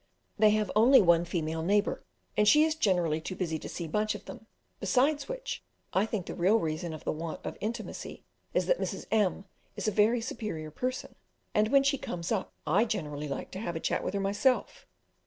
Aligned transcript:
They 0.39 0.49
have 0.49 0.71
only 0.75 0.99
one 0.99 1.25
female 1.25 1.61
neighbour, 1.61 2.03
and 2.35 2.47
she 2.47 2.63
is 2.63 2.73
generally 2.73 3.21
too 3.21 3.35
busy 3.35 3.59
to 3.59 3.69
see 3.69 3.87
much 3.87 4.15
of 4.15 4.25
them; 4.25 4.47
besides 4.79 5.29
which, 5.29 5.63
I 5.93 6.07
think 6.07 6.25
the 6.25 6.33
real 6.33 6.57
reason 6.57 6.91
of 6.91 7.03
the 7.03 7.11
want 7.11 7.45
of 7.45 7.55
intimacy 7.61 8.23
is 8.51 8.65
that 8.65 8.79
Mrs. 8.79 9.05
M 9.11 9.45
is 9.75 9.87
a 9.87 9.91
very 9.91 10.19
superior 10.19 10.71
person, 10.71 11.13
and 11.53 11.67
when 11.67 11.83
she 11.83 11.99
comes 11.99 12.31
up 12.31 12.51
I 12.65 12.83
generally 12.83 13.27
like 13.27 13.51
to 13.51 13.59
have 13.59 13.75
a 13.75 13.79
chat 13.79 14.03
with 14.03 14.15
her 14.15 14.19
myself. 14.19 14.87